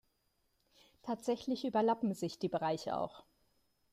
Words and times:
Tatsächlich 1.03 1.63
überlappen 1.63 2.15
sich 2.15 2.39
die 2.39 2.49
Bereiche 2.49 2.97
auch. 2.97 3.23